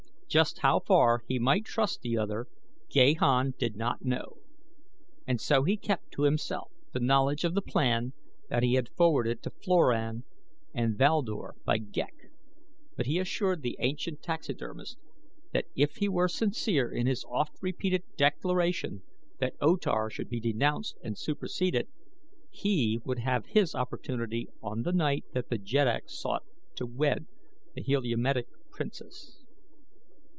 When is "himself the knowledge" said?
6.23-7.43